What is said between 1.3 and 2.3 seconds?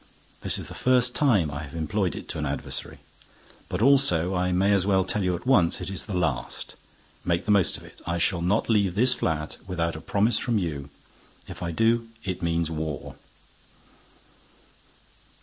I have employed it